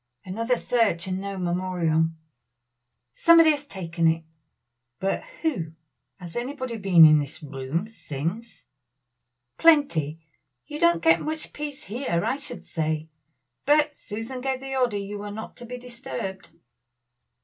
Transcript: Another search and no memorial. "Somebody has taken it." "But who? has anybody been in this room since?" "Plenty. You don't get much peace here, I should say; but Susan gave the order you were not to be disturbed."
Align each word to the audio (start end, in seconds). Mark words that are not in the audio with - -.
Another 0.25 0.57
search 0.57 1.05
and 1.05 1.21
no 1.21 1.37
memorial. 1.37 2.07
"Somebody 3.13 3.51
has 3.51 3.67
taken 3.67 4.07
it." 4.07 4.23
"But 4.99 5.23
who? 5.43 5.73
has 6.19 6.35
anybody 6.35 6.77
been 6.77 7.05
in 7.05 7.19
this 7.19 7.43
room 7.43 7.87
since?" 7.87 8.65
"Plenty. 9.59 10.19
You 10.65 10.79
don't 10.79 11.03
get 11.03 11.21
much 11.21 11.53
peace 11.53 11.83
here, 11.83 12.23
I 12.25 12.37
should 12.37 12.63
say; 12.63 13.09
but 13.67 13.95
Susan 13.95 14.41
gave 14.41 14.59
the 14.59 14.75
order 14.75 14.97
you 14.97 15.19
were 15.19 15.29
not 15.29 15.55
to 15.57 15.67
be 15.67 15.77
disturbed." 15.77 16.49